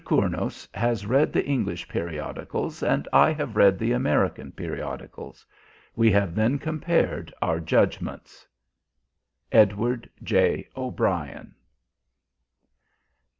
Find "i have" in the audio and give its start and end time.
3.13-3.55